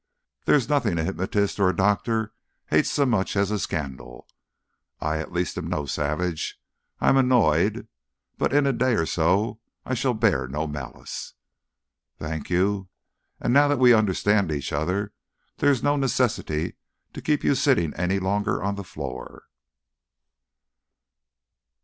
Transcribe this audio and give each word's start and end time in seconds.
"There 0.45 0.55
is 0.55 0.67
nothing 0.67 0.97
a 0.97 1.03
hypnotist 1.03 1.59
or 1.59 1.71
doctor 1.73 2.33
hates 2.71 2.89
so 2.89 3.05
much 3.05 3.35
as 3.35 3.51
a 3.51 3.59
scandal. 3.59 4.25
I 4.99 5.19
at 5.19 5.31
least 5.31 5.59
am 5.59 5.67
no 5.67 5.85
savage. 5.85 6.59
I 6.99 7.09
am 7.09 7.17
annoyed.... 7.17 7.87
But 8.39 8.51
in 8.51 8.65
a 8.65 8.73
day 8.73 8.95
or 8.95 9.05
so 9.05 9.59
I 9.85 9.93
shall 9.93 10.15
bear 10.15 10.47
no 10.47 10.65
malice...." 10.65 11.35
"Thank 12.17 12.49
you. 12.49 12.89
And 13.39 13.53
now 13.53 13.67
that 13.67 13.77
we 13.77 13.93
understand 13.93 14.51
each 14.51 14.73
other, 14.73 15.13
there 15.57 15.69
is 15.69 15.83
no 15.83 15.95
necessity 15.97 16.77
to 17.13 17.21
keep 17.21 17.43
you 17.43 17.53
sitting 17.53 17.93
any 17.93 18.17
longer 18.17 18.63
on 18.63 18.73
the 18.77 18.83
floor." 18.83 19.43